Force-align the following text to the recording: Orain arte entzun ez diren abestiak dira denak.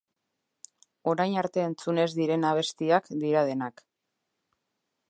Orain 1.13 1.35
arte 1.41 1.63
entzun 1.65 2.01
ez 2.05 2.09
diren 2.21 2.49
abestiak 2.53 3.13
dira 3.27 3.47
denak. 3.53 3.87